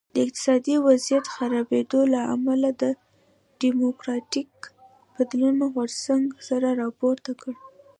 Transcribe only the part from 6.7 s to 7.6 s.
راپورته کړ.